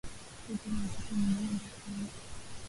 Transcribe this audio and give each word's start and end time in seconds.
Koti 0.45 0.69
la 0.73 0.79
mtoto 0.85 1.13
ni 1.19 1.35
rembo 1.41 1.67
sana 1.77 2.07